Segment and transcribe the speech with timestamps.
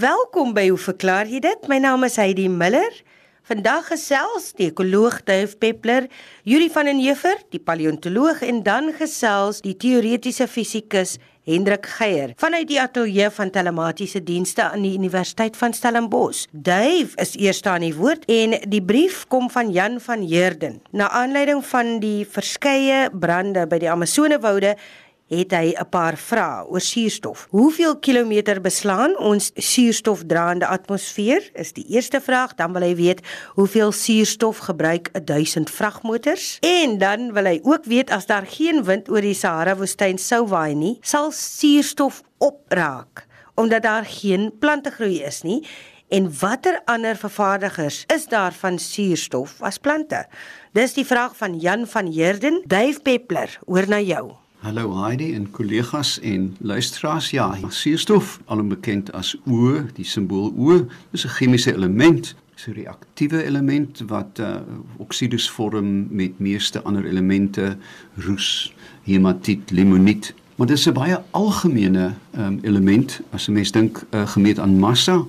[0.00, 1.66] Welkom by Hoe verklaar jy dit?
[1.68, 2.94] My naam is Heidi Miller.
[3.44, 6.06] Vandag gesels die ekoloog Duif Peppler,
[6.48, 11.18] Yuri van den Heever, die paleontoloog en dan gesels die teoretiese fisikus
[11.48, 16.46] Hendrik Geier vanuit die ateljee van telematiese dienste aan die Universiteit van Stellenbosch.
[16.52, 20.80] Duif is eers aan die woord en die brief kom van Jan van Heerden.
[20.96, 24.78] Na aanleiding van die verskeie brande by die Amazonewoude
[25.30, 27.46] het hy 'n paar vrae oor suurstof.
[27.50, 31.50] Hoeveel kilometer beslaan ons suurstofdraande atmosfeer?
[31.54, 32.54] Is die eerste vraag.
[32.54, 33.20] Dan wil hy weet
[33.54, 36.58] hoeveel suurstof gebruik 1000 vragmotors?
[36.60, 40.46] En dan wil hy ook weet as daar geen wind oor die Sahara woestyn sou
[40.46, 45.66] waai nie, sal suurstof opraak omdat daar geen plante groei is nie.
[46.08, 50.26] En watter ander vervaardigers is daar van suurstof as plante?
[50.72, 54.32] Dis die vraag van Jan van Heerden, Dave Peppler, oor na jou.
[54.60, 57.30] Hallo Heidi en kollegas en luisteraars.
[57.30, 60.74] Ja, suurstof, alom bekend as O, die simbool O,
[61.16, 62.34] is 'n chemiese element,
[62.68, 64.56] 'n reaktiewe element wat uh,
[64.96, 67.76] oksides vorm met meeste ander elemente,
[68.14, 70.34] roes, hematiet, limoniet.
[70.56, 73.20] Maar dit is 'n baie algemene um, element.
[73.30, 75.24] As 'n mens dink uh, gemeet aan massa,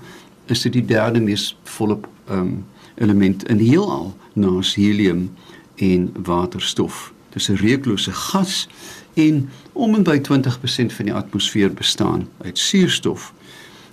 [0.45, 5.31] is dit die derde mees volop um, element in die heelal, na helium
[5.75, 7.13] en waterstof.
[7.29, 8.67] Dit is 'n reuklose gas
[9.13, 13.33] en om en by 20% van die atmosfeer bestaan uit suurstof.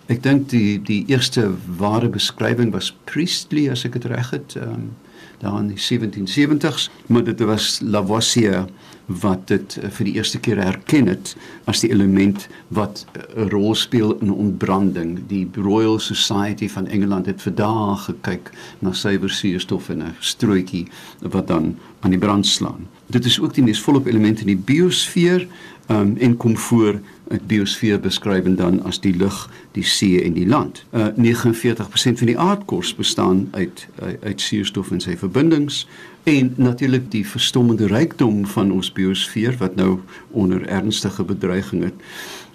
[0.08, 4.91] Ek dink die die eerste ware beskrywing was Priestley as ek dit reg het, um,
[5.39, 8.66] daar in die 1770s, maar dit was Lavoisier
[9.09, 11.33] wat dit uh, vir die eerste keer herken het
[11.64, 15.19] as die element wat 'n uh, rol speel in ontbranding.
[15.28, 20.86] Die Royal Society van Engeland het vir dae gekyk na suiwer suurstof in 'n strootjie
[21.20, 22.86] wat dan aan die brand slaan.
[23.06, 25.48] Dit is ook die mees volop element in die biosfeer
[25.89, 30.47] um, en kom voor uit biosfeer beskryf dan as die lug, die see en die
[30.47, 30.84] land.
[30.92, 35.86] Uh 49% van die aardkors bestaan uit uit, uit suurstof en sy verbindings
[36.29, 39.98] en natuurlik die verstommende rykdom van ons biosfeer wat nou
[40.30, 42.05] onder ernstige bedreiging het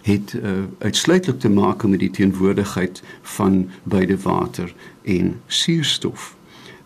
[0.03, 6.35] het uh, uitsluitlik te maak met die teenwoordigheid van beide water en suurstof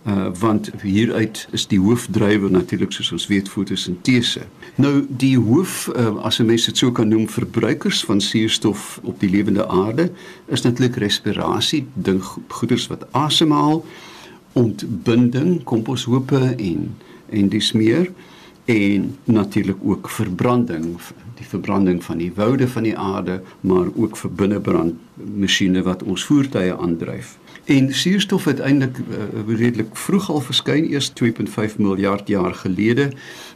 [0.07, 4.45] uh, want hieruit is die hoofdrywer natuurlik soos ons weet fotosintese.
[4.75, 9.19] Nou die hoof uh, as 'n mens dit sou kan noem verbruikers van suurstof op
[9.19, 10.11] die lewende aarde
[10.45, 13.85] is natuurlik respirasie, ding goeders wat asemhaal,
[14.57, 16.90] ontbinding, komposhope en
[17.29, 18.12] en dis meer
[18.66, 20.95] en natuurlik ook verbranding
[21.38, 24.96] die verbranding van die woude van die aarde maar ook vir binnebrand
[25.38, 27.38] masjiene wat ons voertuie aandryf.
[27.66, 33.09] En suurstof het eintlik uh, redelik vroeg al verskyn, eers 2.5 miljard jaar gelede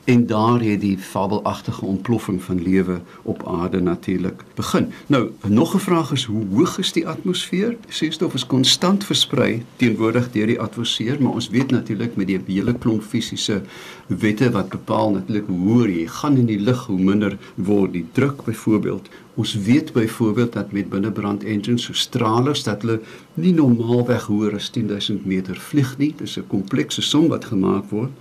[0.03, 4.91] en daar het die fabelagtige ontploffing van lewe op aarde natuurlik begin.
[5.07, 7.77] Nou, nog 'n vraag is hoe hoog is die atmosfeer?
[7.87, 12.73] Suurstof is konstant versprei teenwoordig deur die atmosfeer, maar ons weet natuurlik met die hele
[12.73, 13.61] klomp fisiese
[14.07, 18.05] wette wat bepaal natuurlik hoe hoër jy gaan in die lug, hoe minder word die
[18.11, 19.09] druk byvoorbeeld.
[19.35, 22.99] Ons weet byvoorbeeld dat met binnebrand engines so stralers dat hulle
[23.33, 26.13] nie normaalweg hoër as 10000 meter vlieg nie.
[26.17, 28.11] Dis 'n komplekse som wat gemaak word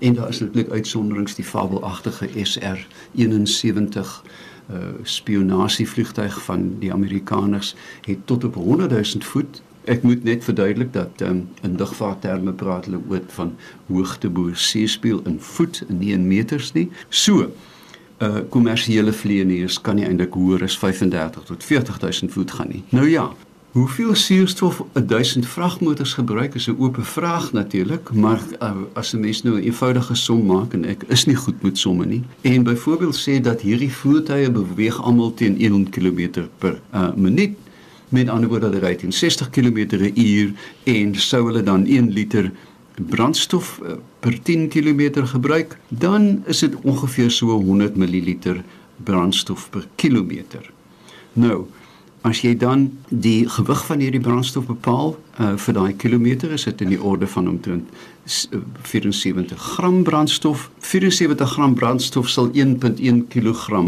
[0.00, 4.00] en daar is natuurlik uitsonderings die fabelagtige SR71
[4.70, 7.74] uh spionasievliegtuig van die Amerikaners
[8.06, 13.00] het tot op 100000 voet Ek moet net verduidelik dat um, in lugvaartterme praat hulle
[13.08, 13.54] oor van
[13.88, 16.90] hoogte bo seespieël in voet nie in meters nie.
[17.08, 17.48] So,
[18.20, 22.82] uh kommersiële vlieëniers kan nie eintlik hoër as 35 tot 40000 voet gaan nie.
[22.92, 23.30] Nou ja,
[23.72, 29.42] hoeveel suurstof 1000 vragmotors gebruik is 'n oop vraag natuurlik, maar uh, as 'n mens
[29.42, 33.16] nou 'n eenvoudige som maak en ek is nie goed met somme nie en byvoorbeeld
[33.28, 37.56] sê dat hierdie voertuie beweeg almal teen 100 km per uh, minuut
[38.08, 40.52] met ander woorde ry teen 60 km/h
[40.84, 42.52] en sou hulle dan 1 liter
[43.08, 48.36] brandstof uh, per 10 km gebruik, dan is dit ongeveer so 100 ml
[49.04, 50.70] brandstof per kilometer.
[51.32, 51.66] Nou,
[52.22, 56.84] as jy dan die gewig van hierdie brandstof bepaal uh, vir daai kilometer, is dit
[56.84, 57.88] in die orde van omtrent
[58.26, 60.68] 74 eh, gram brandstof.
[60.84, 63.82] 74 gram brandstof sal 1.1 kg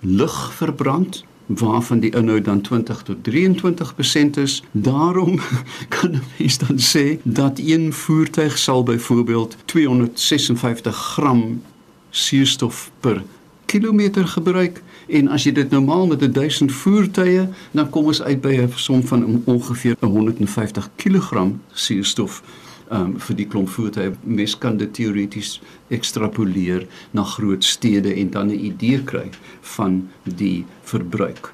[0.00, 4.62] lug verbrand waarvan die inhoud dan 20 tot 23% is.
[4.72, 5.40] Daarom
[5.94, 11.62] kan 'n mens dan sê dat een voertuig sal byvoorbeeld 256 gram
[12.10, 13.22] suurstof per
[13.66, 18.54] kilometer gebruik en as jy dit normaal met 1000 voertuie dan kom ons uit by
[18.56, 22.42] 'n som van ongeveer 150 kg suurstof
[22.90, 24.12] um, vir die klomp voertuie.
[24.22, 29.30] Mens kan dit teoreties ekstrapoleer na groot stede en dan 'n idee kry
[29.60, 31.52] van die verbruik.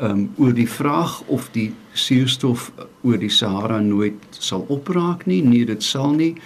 [0.00, 2.72] um oor die vraag of die suurstof
[3.02, 5.42] oor die Sahara nooit sal opraak nie.
[5.42, 6.36] Nee, dit sal nie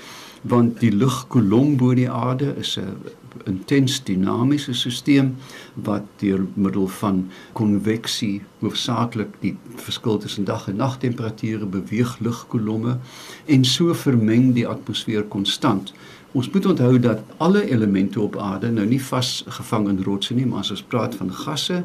[0.42, 2.96] want die lugkolom bo die aarde is 'n
[3.44, 5.30] intens dinamiese stelsel
[5.74, 12.98] wat deur middel van konveksie hoofsaaklik die verskil tussen dag en nag temperature beweeg lugkolomme
[13.46, 15.92] en so vermeng die atmosfeer konstant.
[16.32, 20.58] Ons moet onthou dat alle elemente op aarde nou nie vasgevang in rotse nie, maar
[20.58, 21.82] as ons praat van gasse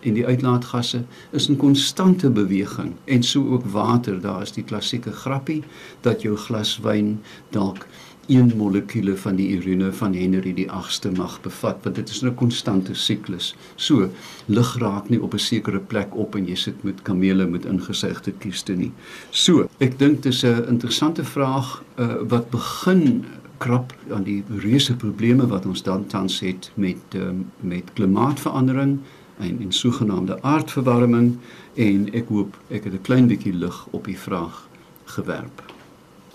[0.00, 5.12] en die uitlaatgasse is in konstante beweging en so ook water daar is die klassieke
[5.12, 5.62] grappie
[6.00, 7.18] dat jou glas wyn
[7.50, 7.86] dalk
[8.26, 12.34] een molekuule van die urine van Henry die 8ste mag bevat want dit is 'n
[12.34, 13.54] konstante siklus.
[13.76, 14.10] So
[14.46, 18.32] lig raak nie op 'n sekere plek op en jy sit met kamele met ingesigte
[18.32, 18.92] kieste nie.
[19.30, 23.24] So, ek dink dis 'n interessante vraag uh, wat begin
[23.58, 28.98] krap aan die reuse probleme wat ons dan tans het met um, met klimaatsverandering
[29.38, 31.38] en en sogenaamde aardverwarming
[31.74, 34.68] en ek hoop ek het 'n klein bietjie lig op die vraag
[35.04, 35.62] gewerp.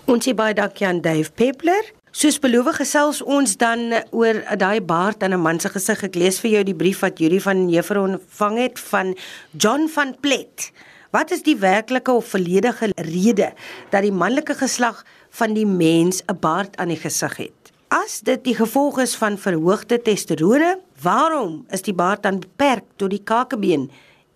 [0.04, 1.92] Ons sê baie dankie aan Dave Peppler.
[2.10, 6.02] Soos beloof gesels ons dan oor daai baard aan 'n man se gesig.
[6.02, 9.16] Ek lees vir jou die brief wat Yuri van Jefer ontvang het van
[9.56, 10.72] John van Plet.
[11.10, 13.52] Wat is die werklike of volledige rede
[13.90, 17.72] dat die manlike geslag van die mens 'n baard aan die gesig het?
[17.88, 23.10] As dit die gevolg is van verhoogde testosterone, waarom is die baard dan beperk tot
[23.10, 23.88] die kakebeen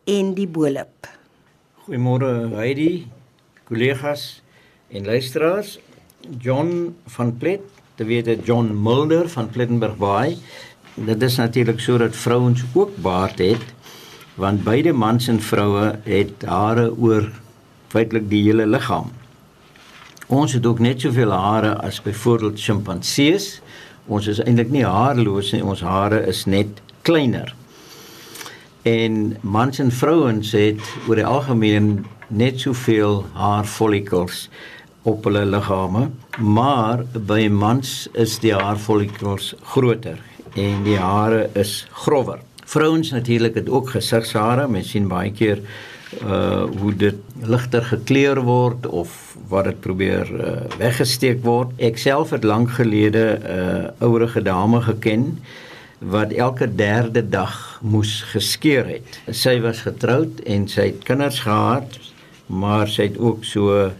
[0.04, 1.08] en die bo-lip?
[1.86, 3.06] Goeiemôre Heidi,
[3.68, 4.42] kollegas
[4.90, 5.78] en luisteraars
[6.42, 7.62] John van Plet,
[7.94, 10.36] te weet John Mulder van Plettenberg Bay.
[10.94, 13.74] Dit is natuurlik sodat vrouens ook baard het
[14.36, 17.30] want beide mans en vroue het hare oor
[17.88, 19.08] feitelik die hele liggaam.
[20.28, 23.62] Ons het ook net soveel hare as byvoorbeeld sjimpansees.
[24.06, 27.50] Ons is eintlik nie haarloos nie, ons hare is net kleiner.
[28.86, 34.46] En mans en vrouens het oor die algemeen net soveel haarfollikels
[35.06, 36.08] op hulle liggame,
[36.38, 40.22] maar by mans is die haarfollikels groter
[40.54, 42.40] en die hare is grower.
[42.66, 45.62] Vrouens natuurlik het ook gesigshare, mens sien baie keer
[46.24, 51.74] uh hoe dit ligter gekleur word of wat dit probeer uh, weggesteek word.
[51.78, 55.38] Ek self het lank gelede 'n uh, ouerige dame geken
[55.98, 59.20] wat elke derde dag moes geskeer het.
[59.30, 61.98] Sy was getroud en sy het kinders gehad,
[62.46, 63.90] maar sy het ook so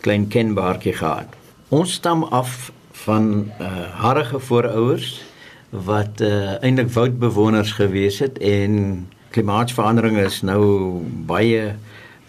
[0.00, 1.28] klein kenbaartjie gehad.
[1.68, 2.72] Ons stam af
[3.04, 3.66] van uh,
[4.00, 5.22] harige voorouers
[5.70, 11.72] wat uh, eintlik woudbewoners gewees het en klimaatsverandering is nou baie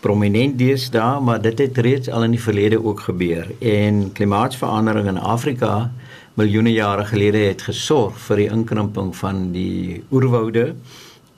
[0.03, 3.47] prominent deesdae, maar dit het reeds al in die verlede ook gebeur.
[3.59, 5.91] En klimaatsverandering in Afrika
[6.39, 10.71] miljoene jare gelede het gesorg vir die inkrimping van die oerwoude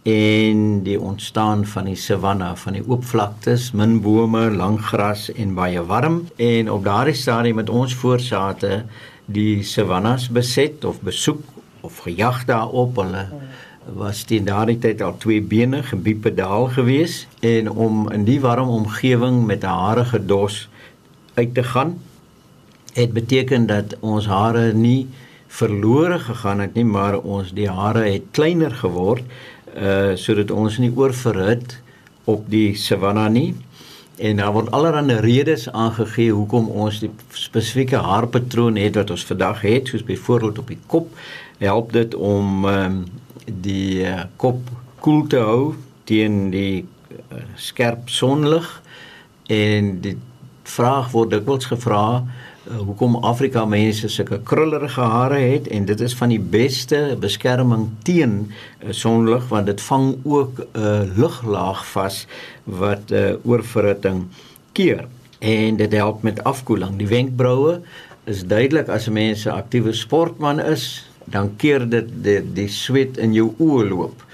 [0.08, 5.56] en die ontstaan van die savanna van die oop vlaktes, min bome, lang gras en
[5.58, 8.86] baie warm en op daardie stadium met ons voorsate
[9.26, 11.42] die savannas beset of besoek
[11.84, 13.26] of gejag daarop hulle
[13.94, 19.46] was teen daardie tyd al twee bene gebiepedaal gewees en om in die warm omgewing
[19.46, 20.70] met 'n harige dos
[21.34, 22.02] uit te gaan
[22.94, 25.08] het beteken dat ons hare nie
[25.48, 29.24] verlore gegaan het nie maar ons die hare het kleiner geword
[29.76, 31.84] uh sodat ons nie oorverhit
[32.26, 33.56] op die savanna nie.
[34.16, 39.62] En daar word allerlei redes aangegee hoekom ons die spesifieke haarpatroon het wat ons vandag
[39.62, 41.12] het, soos byvoorbeeld op die kop,
[41.60, 43.04] help dit om um,
[43.46, 44.70] die uh, kop
[45.04, 45.76] koel te hou
[46.10, 46.86] teen die
[47.32, 48.68] uh, skerp sonlig
[49.54, 50.16] en die
[50.66, 56.16] vraag word dikwels gevra uh, hoekom Afrika mense sulke krullerige hare het en dit is
[56.18, 58.40] van die beste beskerming teen
[58.90, 62.26] sonlig want dit vang ook 'n uh, luglaag vas
[62.64, 64.26] wat uh, oorverhitting
[64.74, 65.06] keer
[65.40, 66.98] en dit help met afkoeling.
[66.98, 67.82] Die wenkbroue
[68.26, 73.18] is duidelik as 'n mens 'n aktiewe sportman is, dan keer dit die, die sweet
[73.18, 74.26] in jou oë loop.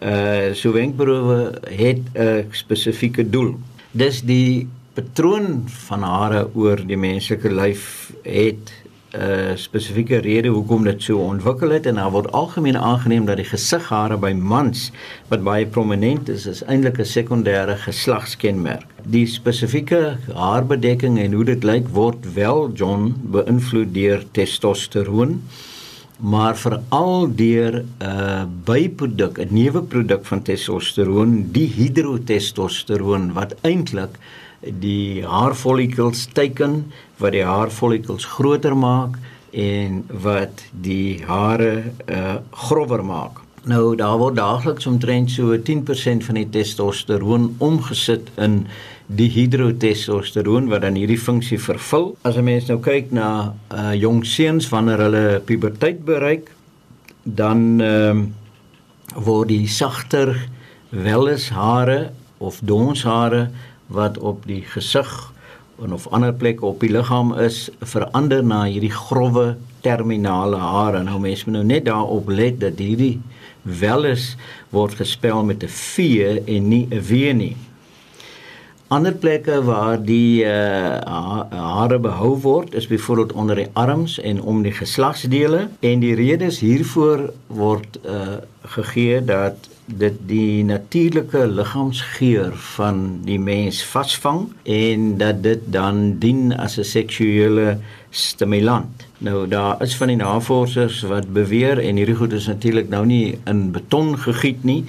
[0.00, 3.54] Uh so wenkbroue het 'n spesifieke doel.
[3.92, 8.72] Dis die patroon van hare oor die menslike lyf het
[9.14, 13.36] 'n uh, spesifieke rede hoekom dit so ontwikkel het en daar word algemeen aangeneem dat
[13.36, 14.90] die gesighare by mans
[15.28, 18.86] wat baie prominent is is eintlik 'n sekondêre geslagskenmerk.
[19.04, 25.42] Die spesifieke haarbedekking en hoe dit lyk word wel John beïnvloed deur testosteron
[26.18, 34.18] maar veral deur 'n uh, byproduk, 'n neuweproduk van testosteron, die hidrotestosteron wat eintlik
[34.60, 39.18] die haarfollikels teiken wat die haarfollikels groter maak
[39.50, 43.40] en wat die hare uh, grower maak.
[43.64, 48.66] Nou daar word daagliks omtrent so 10% van die testosteroon omgesit in
[49.06, 52.16] dihidrotestosteroon wat dan hierdie funksie vervul.
[52.22, 56.50] As 'n mens nou kyk na uh jong seuns wanneer hulle puberteit bereik,
[57.22, 58.26] dan ehm uh,
[59.14, 60.48] word die sagter
[60.90, 63.50] welleshare of donshare
[63.86, 65.32] wat op die gesig
[65.82, 71.02] en of ander plekke op die liggaam is verander na hierdie grouwe terminale hare.
[71.02, 73.20] Nou mense moet nou net daarop let dat hierdie
[73.62, 74.34] welles
[74.70, 75.98] word gespel met 'n V
[76.46, 77.56] en nie 'n W nie.
[78.94, 81.00] Ander plekke waar die uh,
[81.50, 86.60] hare behou word is byvoorbeeld onder die arms en om die geslagsdele en die redes
[86.62, 88.36] hiervoor word uh,
[88.76, 96.54] gegee dat dit die natuurlike liggaamsgeur van die mens vasvang en dat dit dan dien
[96.54, 97.78] as 'n seksuele
[98.10, 99.06] stimulant.
[99.18, 103.38] Nou daar is van die navorsers wat beweer en hierdie goed is natuurlik nou nie
[103.44, 104.84] in beton gegiet nie,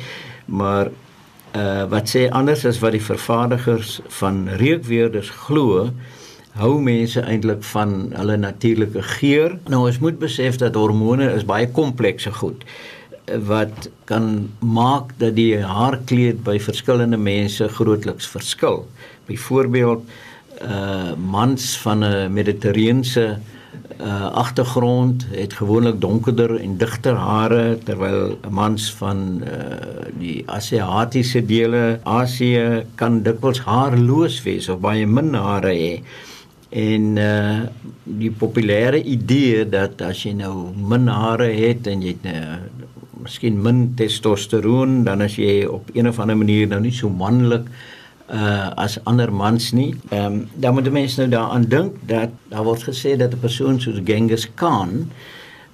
[0.46, 0.92] maar
[1.56, 5.90] uh wat sê anders as wat die vervaardigers van reukweerders glo
[6.60, 9.58] hou mense eintlik van hulle natuurlike geur.
[9.68, 12.64] Nou ons moet besef dat hormone is baie komplekse goed
[13.26, 18.86] eh, wat kan maak dat die haarkleed by verskillende mense grootliks verskil.
[19.28, 20.08] Byvoorbeeld
[20.64, 23.36] uh mans van 'n mediterrane uh
[24.32, 32.86] agtergrond het gewoonlik donkerder en digter hare terwyl mans van uh die Asiatiese dele Asië
[32.96, 35.94] kan dikwels haarloos wees of baie min hare hê.
[36.70, 37.66] En uh
[38.04, 42.58] die populêre idee dat as jy nou min hare het en jy het uh,
[43.24, 47.66] miskien min testosteroon dan as jy op een of ander manier nou nie so manlik
[47.66, 47.94] uh
[48.76, 49.96] as ander mans nie.
[50.10, 53.82] Ehm um, dan moet mense nou daaraan dink dat daar word gesê dat 'n persoon
[53.82, 55.12] soos Genghis Khan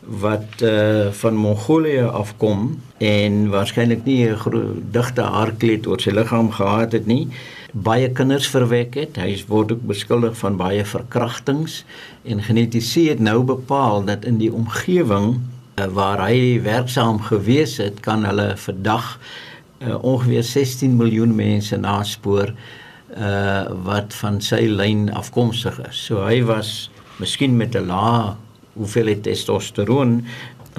[0.01, 6.91] wat uh van Mongolië afkom en waarskynlik nie 'n digte haarkleed oor sy liggaam gehad
[6.91, 7.27] het nie,
[7.74, 9.15] baie kinders verwek het.
[9.15, 11.86] Hy word ook beskuldig van baie verkrachtings
[12.24, 15.39] en genetiese het nou bepaal dat in die omgewing
[15.75, 19.20] uh, waar hy werksaam gewees het, kan hulle vandag
[19.81, 22.53] uh, ongeveer 16 miljoen mense naspoor
[23.11, 25.97] uh wat van sy lyn afkomstig is.
[26.07, 28.35] So hy was miskien met 'n lae
[28.73, 30.21] hoeveelheid testosteroon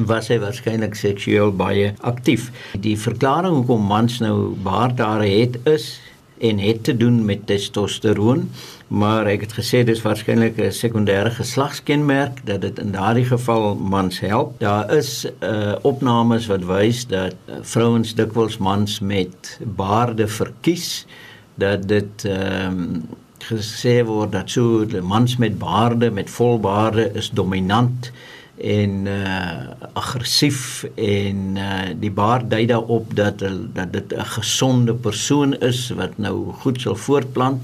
[0.08, 2.48] was hy waarskynlik seksueel baie aktief.
[2.80, 6.00] Die verklaring hoekom mans nou baardare het is
[6.42, 8.48] en het te doen met testosteroon,
[8.88, 14.20] maar ek het gesê dis waarskynlik 'n sekondêre geslagskenmerk dat dit in daardie geval mans
[14.20, 14.58] help.
[14.60, 21.06] Daar is uh opnames wat wys dat uh, vrouens dikwels mans met baarde verkies
[21.54, 23.02] dat dit ehm um,
[23.42, 28.10] gesê word dat so mans met baarde met volbaarde is dominant
[28.62, 33.42] en uh aggressief en uh die baard dui daarop dat
[33.74, 37.60] dat dit 'n gesonde persoon is wat nou goed sal voortplant.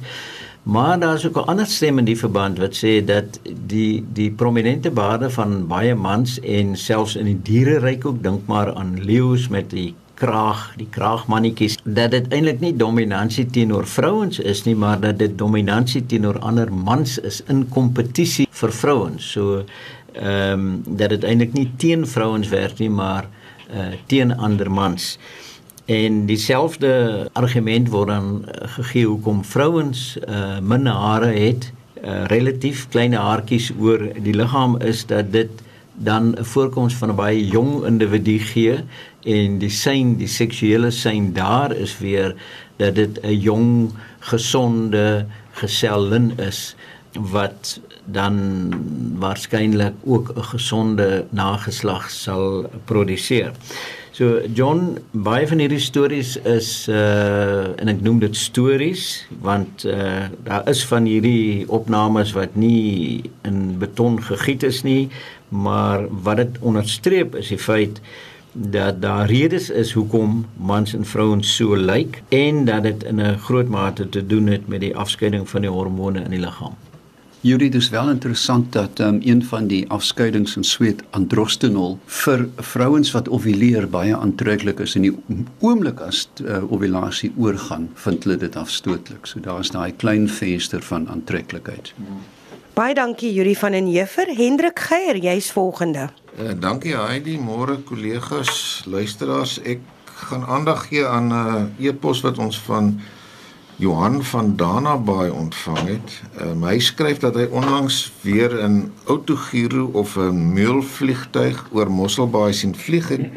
[0.62, 4.30] Maar daar is ook 'n ander stem in die verband wat sê dat die die
[4.30, 9.48] prominente baarde van baie mans en selfs in die diereryk ook dink maar aan leeu's
[9.48, 15.00] met die kraag, die kraagmannetjies, dat dit eintlik nie dominansie teenoor vrouens is nie, maar
[15.00, 19.30] dat dit dominansie teenoor ander mans is in kompetisie vir vrouens.
[19.32, 19.62] So
[20.18, 23.28] ehm um, dat dit eintlik nie teen vrouens werk nie maar
[23.70, 25.18] uh teen ander mans.
[25.86, 31.72] En dieselfde argument word dan uh, gegee hoekom vrouens uh min hare het,
[32.04, 35.50] uh, relatief klein haartjies oor die liggaam is dat dit
[35.94, 38.74] dan 'n voorkoms van 'n baie jong individu gee
[39.24, 42.34] en die sein die seksuele sein daar is weer
[42.76, 46.74] dat dit 'n jong gesonde gesellin is
[47.12, 47.80] wat
[48.12, 48.36] dan
[49.18, 53.52] waarskynlik ook 'n gesonde nageslag sal produseer.
[54.18, 60.24] So John, baie van hierdie stories is uh en ek noem dit stories want uh
[60.42, 65.08] daar is van hierdie opnames wat nie in beton gegiet is nie,
[65.48, 68.02] maar wat dit onderstreep is die feit
[68.52, 73.38] dat daar redes is hoekom mans en vrouens so lyk en dat dit in 'n
[73.38, 76.74] groot mate te doen het met die afskeiding van die hormone in die liggaam.
[77.48, 83.12] Julie, dis wel interessant dat um, een van die afskeidings in sweet androstenol vir vrouens
[83.14, 85.14] wat ovuleer baie aantreklik is en die
[85.64, 89.24] oomblik as uh, ovulasie oorgaan, vind hulle dit afstootlik.
[89.24, 91.94] So daar's daai klein venster van aantreklikheid.
[92.76, 94.28] Baie dankie Julie van en Jeffer.
[94.28, 96.10] Hendrik Geier, jy's volgende.
[96.36, 99.56] Uh, dankie Heidi, môre kollegas, luisteraars.
[99.64, 99.80] Ek
[100.28, 102.98] gaan aandag gee aan 'n uh, e-pos wat ons van
[103.78, 106.14] Johan van Danabaai ontvang het.
[106.42, 112.74] Um, hy skryf dat hy onlangs weer 'n autogiro of 'n meulvliegtuig oor Mosselbaai sien
[112.74, 113.30] vlieg het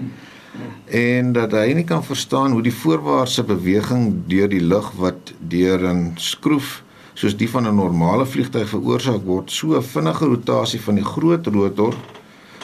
[0.86, 5.86] en dat hy nie kan verstaan hoe die voorwaartse beweging deur die lug wat deur
[5.94, 6.84] 'n skroef
[7.14, 11.48] soos die van 'n normale vliegtyg veroorsaak word, so 'n vinnige rotasie van die groot
[11.48, 11.94] rotor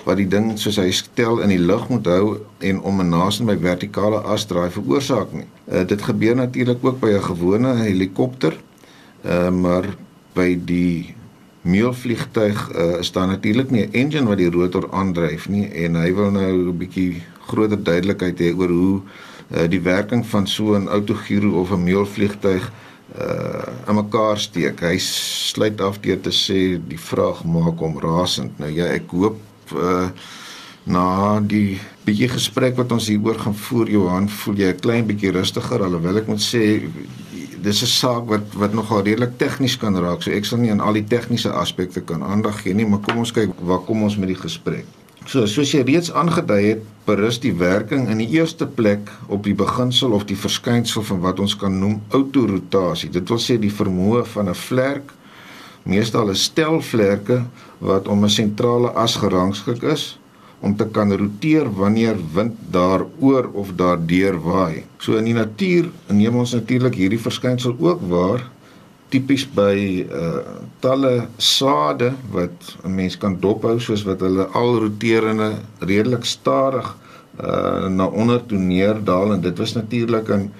[0.08, 3.42] wat die ding soos hy stel in die lug moet hou en om 'n naas
[3.44, 5.48] by vertikale as draai veroorsaak nie.
[5.68, 8.56] Uh, dit gebeur natuurlik ook by 'n gewone helikopter.
[9.26, 9.86] Uh, maar
[10.34, 11.16] by die
[11.62, 16.14] meelvliegtuig uh, is daar natuurlik nie 'n engine wat die rotor aandryf nie en hy
[16.14, 20.88] wil nou 'n bietjie groter duidelikheid hê oor hoe uh, die werking van so 'n
[20.88, 22.72] autogyro of 'n meelvliegtuig
[23.20, 24.80] uh aan mekaar steek.
[24.80, 28.60] Hy sluit af deur te sê die vraag maak hom rasend.
[28.60, 29.40] Nou ja, ek hoop
[29.74, 30.10] uh
[30.88, 35.32] na die bietjie gesprek wat ons hieroor gaan voer Johan, voel jy 'n klein bietjie
[35.36, 36.80] rustiger alhoewel ek moet sê
[37.62, 40.22] dis 'n saak wat wat nogal redelik tegnies kan raak.
[40.24, 43.18] So ek sal nie aan al die tegniese aspekte kan aandag gee nie, maar kom
[43.18, 44.86] ons kyk waar kom ons met die gesprek.
[45.26, 49.56] So soos jy reeds aangedui het, berus die werking in die eerste plek op die
[49.56, 53.10] beginsel of die verskynsel van wat ons kan noem autorotasie.
[53.10, 55.12] Dit wil sê die vermoë van 'n vlerk
[55.88, 57.44] meestal 'n stel vlerke
[57.79, 60.20] wat om 'n sentrale as gerangskik is
[60.60, 64.84] om te kan roteer wanneer wind daaroor of daardeur waai.
[64.98, 68.41] So in die natuur neem ons natuurlik hierdie verskynsel ook waar
[69.10, 70.41] tipies by uh
[70.79, 76.96] talle sade wat 'n mens kan dophou soos wat hulle al roterende redelik stadig
[77.39, 80.51] uh na onder toe neerdaal en dit was natuurlik 'n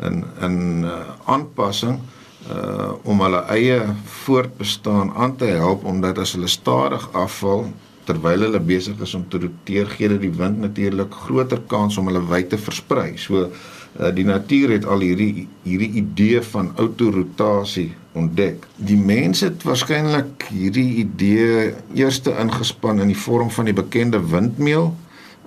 [0.00, 0.86] 'n 'n
[1.26, 3.78] aanpassing uh, uh om hulle eie
[4.24, 7.66] voortbestaan aan te help omdat as hulle stadig afval
[8.08, 12.08] terwyl hulle besig is om te roteer gee dit die wind natuurlik groter kans om
[12.10, 13.12] hulle wyd te versprei.
[13.16, 18.66] So uh die natuur het al hierdie hierdie idee van autorotasie ontdek.
[18.76, 24.92] Die mense het waarskynlik hierdie idee eerste ingespan in die vorm van die bekende windmeel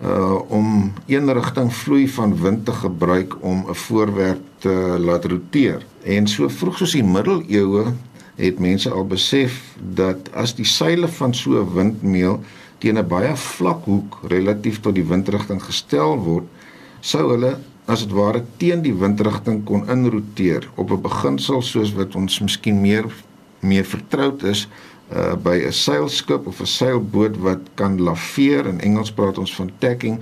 [0.04, 5.86] uh om een rigting vloei van wind te gebruik om 'n voorwerp te laat roteer.
[6.04, 7.94] En so vroeg soos die middeleeue
[8.36, 12.40] het mense al besef dat as die seile van so 'n windmeel
[12.78, 16.48] teen 'n baie vlak hoek relatief tot die windrigting gestel word,
[17.00, 22.16] sou hulle as dit ware teen die windrigting kon inroteer op 'n beginsel soos wat
[22.16, 23.06] ons miskien meer
[23.60, 24.68] mee vertroud is
[25.12, 29.72] uh by 'n seilskip of 'n seilboot wat kan laveer in Engels praat ons van
[29.78, 30.20] tacking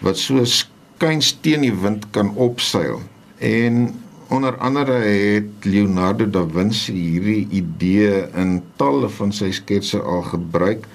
[0.00, 3.00] wat so skuins teen die wind kan opseil.
[3.38, 3.94] En
[4.28, 10.86] onder andere het Leonardo da Vinci hierdie idee in talle van sy sketse al gebruik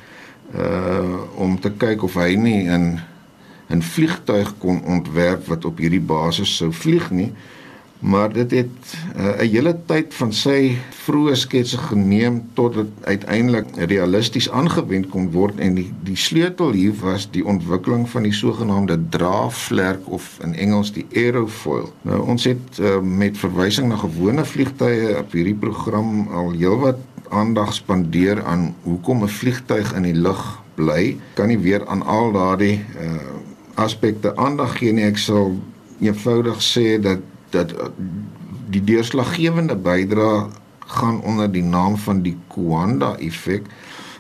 [0.56, 3.00] uh om te kyk of hy nie in
[3.70, 7.32] 'n vliegtuig kon ontwerp wat op hierdie basis sou vlieg nie
[8.00, 12.88] maar dit het uh, 'n uh, hele tyd van sy vroeë sketse geneem tot dit
[13.02, 18.34] uiteindelik realisties aangewend kon word en die die sleutel hier was die ontwikkeling van die
[18.34, 21.94] sogenaamde draafvlerk of in Engels die aerofoil.
[22.02, 26.98] Nou ons het uh, met verwysing na gewone vliegtye op hierdie program al heelwat
[27.30, 31.18] aandag spandeer aan hoekom 'n vliegtyg in die lug bly.
[31.34, 33.12] Kan nie weer aan al daardie uh,
[33.74, 35.04] aspekte aandag gee nie.
[35.04, 35.56] Ek sal
[36.00, 37.90] eenvoudig sê dat dat uh,
[38.70, 40.48] die deurslaggewende bydrae
[40.86, 43.68] gaan onder die naam van die Coanda effek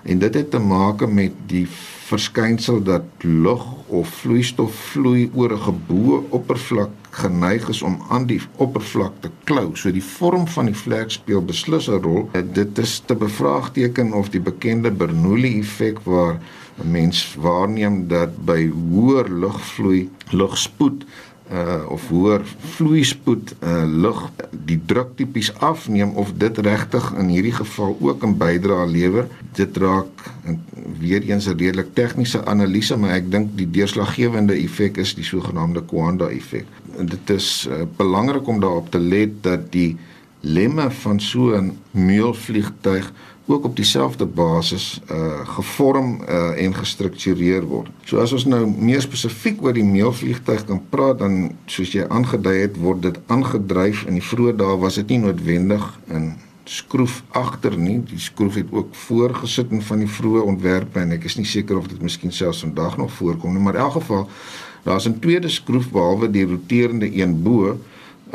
[0.03, 1.67] en dit het te maak met die
[2.05, 8.41] verskynsel dat lug of vloeistof vloei oor 'n geboue oppervlak geneig is om aan die
[8.55, 9.75] oppervlak te klou.
[9.75, 12.29] So die vorm van die vlek speel beslis 'n rol.
[12.53, 16.39] Dit is te bevraagteken of die bekende Bernoulli effek waar
[16.83, 21.05] 'n mens waarneem dat by hoër lugvloei lugspoed
[21.51, 22.41] uh of hoër
[22.75, 24.31] vloeispoed uh lug
[24.65, 29.77] die druk tipies afneem of dit regtig in hierdie geval ook 'n bydrae lewer dit
[29.77, 30.25] raak
[30.99, 35.85] weer eens 'n redelik tegniese analise maar ek dink die deurslaggewende effek is die sogenaamde
[35.85, 36.65] Coanda effek
[36.99, 39.97] dit is uh, belangrik om daarop te let dat die
[40.39, 43.11] lemme van so 'n meulvliegtuig
[43.45, 47.89] ook op dieselfde basis uh gevorm uh en gestruktureer word.
[48.03, 52.57] So as ons nou meer spesifiek oor die meelvliegtuig kan praat dan soos jy aangedui
[52.61, 56.33] het word dit aangedryf in die vroeë dae was dit nie noodwendig in
[56.65, 57.99] skroef agter nie.
[58.09, 61.77] Die skroef het ook voorgesit in van die vroeë ontwerpe en ek is nie seker
[61.77, 64.29] of dit miskien selfs vandag nog voorkom nie, maar in elk geval
[64.85, 67.77] daar's 'n tweede skroef behalwe die roterende een bo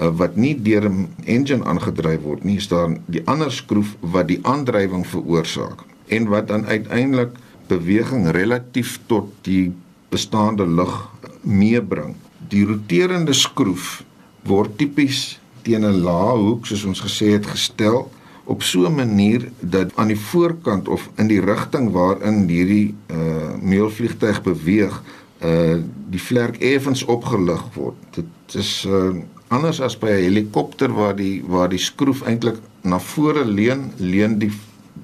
[0.01, 4.29] uh, wat nie deur 'n engine aangedryf word nie, is daar die ander skroef wat
[4.29, 7.37] die aandrywing veroorsaak en wat dan uiteindelik
[7.67, 9.73] beweging relatief tot die
[10.09, 11.09] bestaande lug
[11.43, 12.15] meebring.
[12.49, 14.03] Die roterende skroef
[14.43, 18.11] word tipies teen 'n lae hoek soos ons gesê het gestel
[18.45, 23.55] op so 'n manier dat aan die voorkant of in die rigting waarin hierdie uh
[23.61, 25.03] meelvliegtuig beweeg
[25.43, 25.79] uh
[26.11, 27.97] die vlerk effens opgelig word.
[28.11, 29.15] Dit is uh
[29.51, 34.39] anders as by 'n helikopter waar die waar die skroef eintlik na vore leun, leun
[34.39, 34.53] die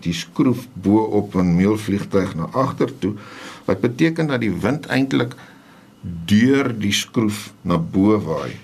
[0.01, 3.15] die skroef bo op 'n meelvliegtuig na agter toe.
[3.65, 5.35] Wat beteken dat die wind eintlik
[6.27, 8.55] deur die skroef na bo waai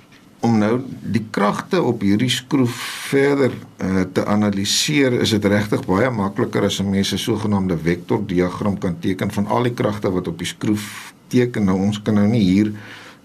[0.43, 0.81] om nou
[1.15, 2.75] die kragte op hierdie skroef
[3.11, 8.27] verder uh, te analiseer is dit regtig baie makliker as 'n mens 'n sogenaamde vektor
[8.27, 12.15] diagram kan teken van al die kragte wat op die skroef teken nou ons kan
[12.15, 12.73] nou nie hier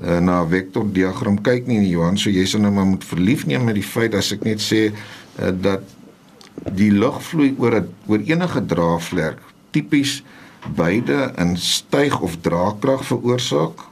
[0.03, 3.45] uh, na 'n vektor diagram kyk nie Johan so jy sal nou maar moet verlief
[3.45, 5.81] neem met die feit as ek net sê uh, dat
[6.73, 9.37] die lug vloei oor 'n oor enige draagvlek
[9.71, 10.23] tipies
[10.75, 13.85] beide in styg of draagkrag veroorsaak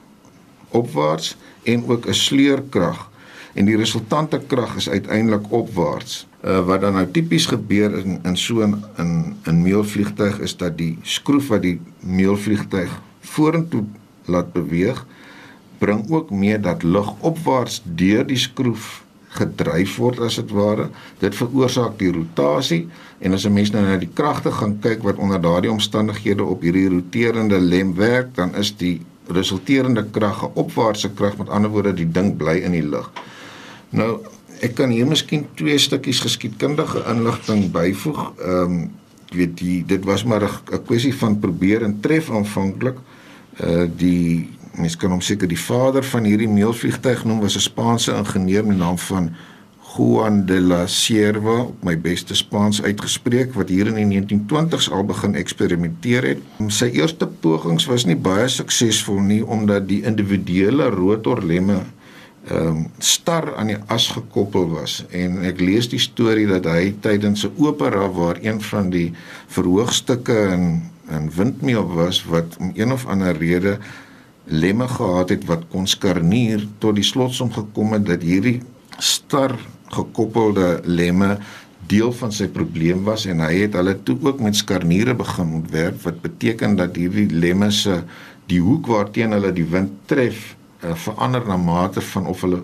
[0.69, 3.09] opwaarts en ook 'n sleurkrag
[3.55, 6.25] en die resultante krag is uiteindelik opwaarts.
[6.45, 10.77] Uh, wat dan nou tipies gebeur in in so 'n in 'n meelvliegtuig is dat
[10.77, 13.83] die skroef wat die meelvliegtuig vorentoe
[14.25, 15.05] laat beweeg
[15.77, 19.03] bring ook mee dat lug opwaarts deur die skroef
[19.35, 20.89] gedryf word as dit ware.
[21.19, 22.85] Dit veroorsaak die rotasie
[23.19, 26.61] en as 'n mens nou na die kragte gaan kyk wat onder daardie omstandighede op
[26.61, 31.93] hierdie roterende lem werk, dan is die resulterende krag 'n opwaartse krag, met ander woorde
[31.93, 33.11] die ding bly in die lug.
[33.89, 34.19] Nou,
[34.61, 38.31] ek kan hier miskien twee stukkies geskiedkundige inligting byvoeg.
[38.39, 38.91] Ehm um,
[39.35, 42.97] weet jy, dit was maar 'n kwessie van probeer en tref aanvanklik.
[43.59, 48.15] Uh die mens kan hom seker die vader van hierdie meelvliegtuig noem was 'n Spaanse
[48.15, 49.29] ingenieur met die naam van
[49.95, 55.05] Juan de la Sierva, op my beste Spaans uitgespreek wat hier in die 1920s al
[55.07, 56.41] begin eksperimenteer het.
[56.67, 61.83] Sy eerste pogings was nie baie suksesvol nie omdat die individuele rotorlemme
[62.45, 66.91] ehm um, star aan die as gekoppel was en ek lees die storie dat hy
[67.01, 69.13] tydens 'n opera waar een van die
[69.47, 73.77] verhoogstukke in in windmeel was wat om een of ander rede
[74.45, 78.59] lemme gehad het wat kon skarnier tot die slotsom gekom het dat hierdie
[79.01, 79.55] star
[79.93, 81.37] gekoppelde lemme
[81.89, 86.01] deel van sy probleem was en hy het hulle toe ook met skarniere begin ontwerp
[86.05, 88.01] wat beteken dat hierdie lemme se
[88.49, 92.63] die hoek waarteen hulle die wind tref uh, verander na mate van of hulle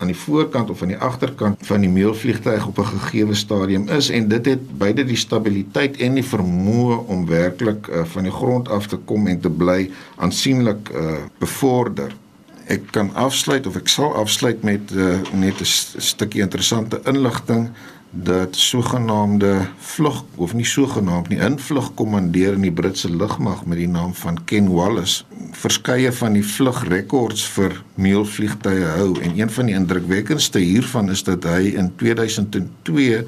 [0.00, 4.08] aan die voorkant of aan die agterkant van die meelvliegtuig op 'n gegeewe stadium is
[4.10, 8.68] en dit het beide die stabiliteit en die vermoë om werklik uh, van die grond
[8.68, 12.16] af te kom en te bly aansienlik uh, bevorder.
[12.64, 17.68] Ek kan afsluit of ek sal afsluit met uh, net 'n stukkie interessante inligting
[18.10, 24.14] dat sogenaamde vlug of nie sogenaamd nie invlugkommandeur in die Britse lugmag met die naam
[24.14, 29.20] van Ken Wallace verskeie van die vlugrekords vir meelvliegtuie hou.
[29.22, 33.22] En een van die indrukwekkendste hiervan is dat hy in 2002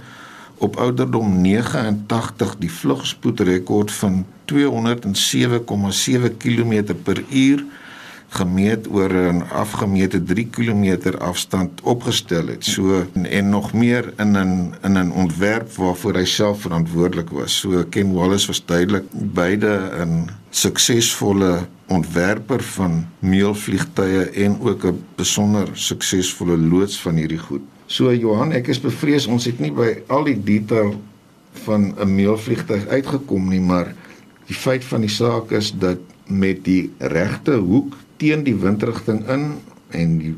[0.62, 7.64] op ouderdom 89 die vlugspoedrekord van 207,7 km per uur
[8.32, 12.64] gemeet oor 'n afgemete 3 km afstand opgestel het.
[12.64, 17.58] So en, en nog meer in 'n in 'n ontwerp waarvoor hy self verantwoordelik was.
[17.58, 25.68] So Ken Wallace was duidelik beide 'n suksesvolle ontwerper van meelvliegtuie en ook 'n besonder
[25.72, 27.62] suksesvolle loods van hierdie goed.
[27.86, 31.00] So Johan, ek is bevrees ons het nie by al die detail
[31.52, 33.94] van 'n meelvliegtuig uitgekom nie, maar
[34.46, 39.46] die feit van die saak is dat met die regte hoek teen die windrigting in
[39.90, 40.35] en die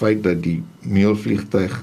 [0.00, 1.74] feit dat die meelvliegtuig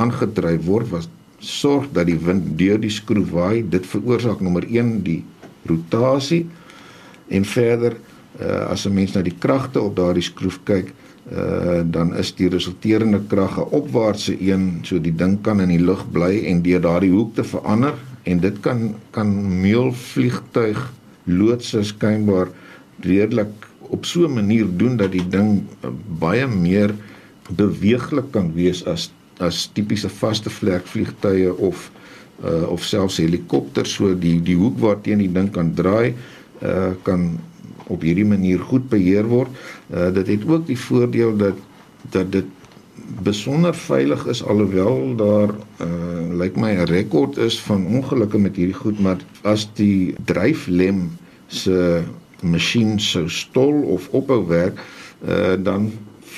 [0.00, 1.08] aangedryf word was
[1.40, 3.64] sorg dat die wind deur die skroef waai.
[3.68, 5.20] Dit veroorsaak nommer 1 die
[5.68, 6.46] rotasie
[7.28, 7.96] en verder
[8.40, 10.92] uh, as 'n mens na die kragte op daardie skroef kyk
[11.32, 15.84] uh, dan is die resulterende krag 'n opwaartse een so die ding kan in die
[15.84, 20.92] lug bly en deur daardie hoek te verander en dit kan kan meelvliegtuig
[21.24, 22.48] loodse skynbaar
[23.00, 26.94] redelik op so 'n manier doen dat die ding uh, baie meer
[27.56, 31.90] beweeglik kan wees as as tipiese vaste vlek vliegtye of
[32.44, 36.14] uh, of selfs helikopters so die die hoek waarteen die ding kan draai
[36.62, 37.38] uh, kan
[37.90, 39.50] op hierdie manier goed beheer word.
[39.90, 41.58] Uh, dit het ook die voordeel dat
[42.10, 42.46] dat dit
[43.24, 45.50] besonder veilig is alhoewel daar
[45.82, 51.10] uh, lyk my 'n rekord is van ongelukke met hierdie goed maar as die dryflem
[51.46, 52.02] se
[52.42, 54.78] masjien sou stol of ophou werk,
[55.26, 55.90] uh, dan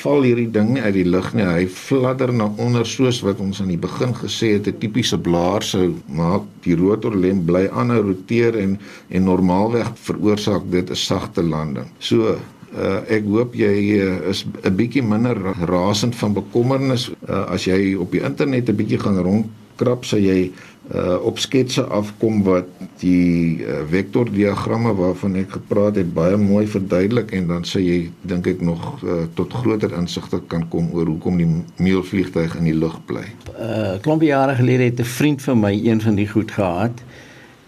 [0.03, 1.45] val hierdie ding uit die lug nie.
[1.47, 5.63] Hy fladder na onder soos wat ons aan die begin gesê het, 'n tipiese blaar
[5.63, 6.43] sou maak.
[6.65, 8.79] Die rotorlem bly aanhou roteer en
[9.11, 11.89] en normaalweg veroorsaak dit 'n sagte landing.
[11.99, 12.39] So
[12.73, 15.37] Uh, ek hoop jy uh, is 'n bietjie minder
[15.69, 20.49] rasend van bekommernis uh, as jy op die internet 'n bietjie gaan rondkrap sal jy
[20.91, 22.67] uh op sketse afkom wat
[22.99, 28.49] die uh, vektordiagramme waarvan ek gepraat het baie mooi verduidelik en dan sê jy dink
[28.51, 32.99] ek nog uh, tot groter insigte kan kom oor hoekom die meelvliegtuig in die lug
[33.07, 33.25] bly.
[33.55, 37.03] Uh klomp jare gelede het 'n vriend van my een van die goed gehad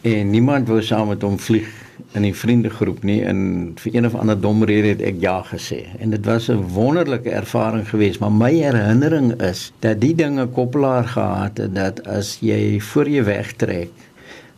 [0.04, 1.70] en niemand wou saam met hom vlieg
[2.14, 3.20] in die vriendegroep nie.
[3.24, 3.38] En
[3.80, 5.80] vir een of ander dom rede het ek ja gesê.
[5.98, 8.20] En dit was 'n wonderlike ervaring geweest.
[8.20, 13.24] Maar my herinnering is dat die dinge koppelaar gehad het dat as jy voor jy
[13.24, 13.90] wegtrek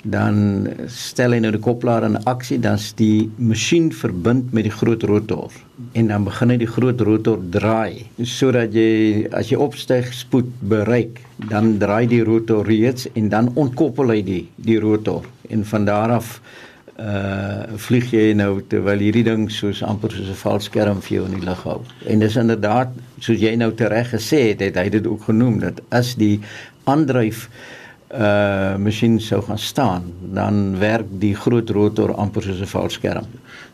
[0.06, 5.02] dan stel hy nou die koppelaar in aksie dan's die masjien verbind met die groot
[5.02, 5.50] rotor.
[5.92, 8.06] En dan begin hy die groot rotor draai.
[8.22, 14.14] Sodat jy as jy opstyg spoed bereik dan draai die rotor reeds en dan ontkoppel
[14.14, 16.40] hy die die rotor en van daar af
[16.96, 21.34] uh vlieg jy nou terwyl hierdie ding soos amper soos 'n valskerm vir jou in
[21.38, 21.80] die lug hou.
[22.06, 25.80] En dis inderdaad soos jy nou tereg gesê het, het hy dit ook genoem dat
[25.90, 26.40] as die
[26.84, 27.48] aandryf
[28.14, 33.26] uh masjien sou gaan staan, dan werk die groot rotor amper soos 'n valskerm.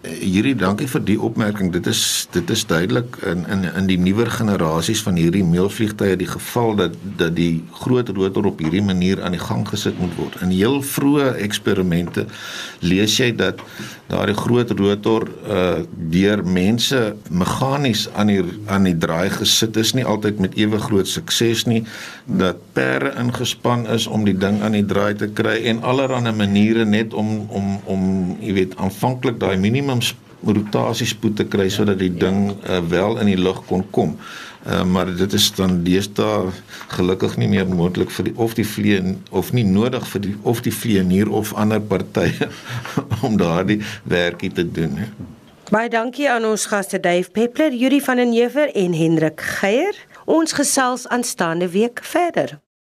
[0.02, 1.68] Hierdie dankie vir die opmerking.
[1.70, 6.26] Dit is dit is duidelik in in in die nuwer generasies van hierdie meelvliegtuie die
[6.26, 10.40] geval dat dat die groot rotor op hierdie manier aan die gang gesit moet word.
[10.42, 12.26] In heel vroeë eksperimente
[12.80, 13.62] lees jy dat
[14.10, 20.04] daardie groot rotor uh deur mense meganies aan die aan die draai gesit is nie
[20.04, 21.84] altyd met ewe groot sukses nie
[22.26, 26.84] dat perde ingespan is om die ding aan die draai te kry en allerlei maniere
[26.84, 28.04] net om om om
[28.40, 29.91] jy weet aanvanklik daai minimum
[30.42, 34.16] rotasiespoed te kry sodat die ding uh, wel in die lug kon kom.
[34.66, 36.52] Uh, maar dit is dan deesdae
[36.94, 40.62] gelukkig nie meer moontlik vir die of die vliee of nie nodig vir die of
[40.62, 42.50] die vlieënier of ander partye
[43.26, 45.00] om daardie werkie te doen.
[45.72, 49.96] Baie dankie aan ons gaste Dave Peppler, Yuri van den Heever en Hendrik Geier.
[50.24, 52.58] Ons gesels aanstaande week verder.